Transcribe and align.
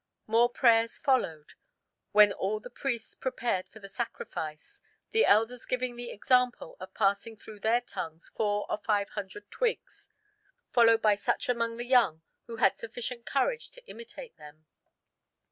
More 0.25 0.49
prayers 0.49 0.97
followed, 0.97 1.53
when 2.11 2.33
all 2.33 2.59
the 2.59 2.71
priests 2.71 3.13
prepared 3.13 3.69
for 3.69 3.77
the 3.77 3.87
sacrifice, 3.87 4.81
the 5.11 5.27
elders 5.27 5.67
giving 5.67 5.95
the 5.95 6.09
example 6.09 6.75
by 6.79 6.87
passing 6.87 7.37
through 7.37 7.59
their 7.59 7.81
tongues 7.81 8.27
four 8.35 8.65
or 8.67 8.79
five 8.79 9.09
hundred 9.09 9.51
twigs, 9.51 10.09
followed 10.71 11.03
by 11.03 11.13
such 11.13 11.47
among 11.49 11.77
the 11.77 11.85
young 11.85 12.23
who 12.47 12.55
had 12.55 12.79
sufficient 12.79 13.27
courage 13.27 13.69
to 13.69 13.85
imitate 13.87 14.35
them. 14.37 14.65